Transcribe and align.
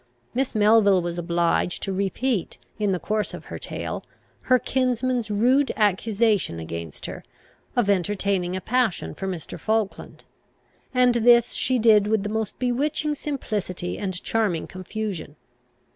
Miss 0.33 0.55
Melville 0.55 1.03
was 1.03 1.19
obliged 1.19 1.83
to 1.83 1.93
repeat, 1.93 2.57
in 2.79 2.91
the 2.91 2.97
course 2.99 3.35
of 3.35 3.45
her 3.53 3.59
tale, 3.59 4.03
her 4.49 4.57
kinsman's 4.57 5.29
rude 5.29 5.71
accusation 5.75 6.59
against 6.59 7.05
her, 7.05 7.23
of 7.75 7.87
entertaining 7.87 8.55
a 8.55 8.61
passion 8.61 9.13
for 9.13 9.27
Mr. 9.27 9.59
Falkland; 9.59 10.23
and 10.91 11.13
this 11.13 11.53
she 11.53 11.77
did 11.77 12.07
with 12.07 12.23
the 12.23 12.29
most 12.29 12.57
bewitching 12.57 13.13
simplicity 13.13 13.99
and 13.99 14.23
charming 14.23 14.65
confusion. 14.65 15.35